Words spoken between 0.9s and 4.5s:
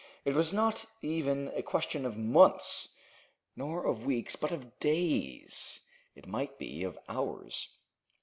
even a question of months, nor of weeks,